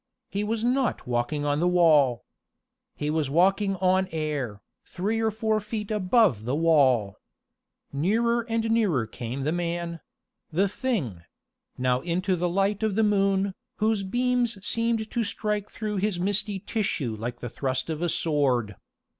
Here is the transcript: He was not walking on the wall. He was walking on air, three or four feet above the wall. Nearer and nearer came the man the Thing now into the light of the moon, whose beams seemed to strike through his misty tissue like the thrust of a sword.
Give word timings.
He 0.31 0.43
was 0.43 0.63
not 0.63 1.05
walking 1.05 1.45
on 1.45 1.59
the 1.59 1.67
wall. 1.67 2.25
He 2.95 3.11
was 3.11 3.29
walking 3.29 3.75
on 3.75 4.07
air, 4.11 4.63
three 4.83 5.19
or 5.19 5.29
four 5.29 5.59
feet 5.59 5.91
above 5.91 6.43
the 6.45 6.55
wall. 6.55 7.17
Nearer 7.93 8.41
and 8.49 8.71
nearer 8.71 9.05
came 9.05 9.43
the 9.43 9.51
man 9.51 9.99
the 10.51 10.67
Thing 10.67 11.21
now 11.77 12.01
into 12.01 12.35
the 12.35 12.49
light 12.49 12.81
of 12.81 12.95
the 12.95 13.03
moon, 13.03 13.53
whose 13.75 14.01
beams 14.01 14.57
seemed 14.65 15.11
to 15.11 15.23
strike 15.23 15.69
through 15.69 15.97
his 15.97 16.19
misty 16.19 16.57
tissue 16.57 17.15
like 17.15 17.39
the 17.39 17.47
thrust 17.47 17.87
of 17.91 18.01
a 18.01 18.09
sword. 18.09 18.77